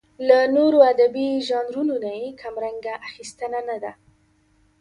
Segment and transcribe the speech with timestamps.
[0.27, 3.91] له نورو ادبي ژانرونو یې کمرنګه اخیستنه نه ده.